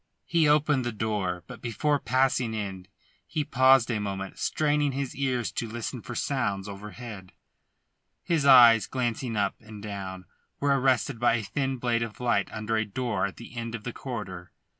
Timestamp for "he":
0.25-0.47, 3.27-3.43